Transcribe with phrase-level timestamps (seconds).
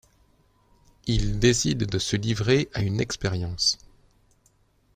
[1.05, 3.77] Ils décident de se livrer à une expérience.